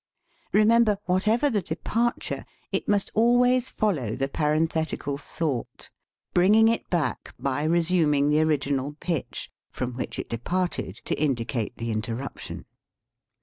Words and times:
Remember, 0.51 0.97
whatever 1.05 1.47
the 1.47 1.61
departure, 1.61 2.43
it 2.71 2.87
must 2.87 3.11
always 3.13 3.69
follow 3.69 4.15
the 4.15 4.27
parenthetical 4.27 5.19
thought, 5.19 5.91
bringing 6.33 6.67
it 6.69 6.89
back 6.89 7.35
by 7.37 7.61
resuming 7.61 8.27
the 8.29 8.41
original 8.41 8.93
pitch, 8.99 9.51
from 9.69 9.93
which 9.95 10.17
it 10.17 10.27
departed 10.27 10.95
to 11.05 11.13
indicate 11.21 11.77
the 11.77 11.91
interruption. 11.91 12.65